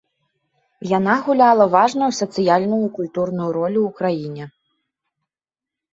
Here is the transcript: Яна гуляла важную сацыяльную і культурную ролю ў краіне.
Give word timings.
Яна 0.91 1.13
гуляла 1.27 1.67
важную 1.75 2.09
сацыяльную 2.21 2.81
і 2.87 2.91
культурную 2.97 3.49
ролю 3.59 3.81
ў 3.91 3.95
краіне. 4.01 4.53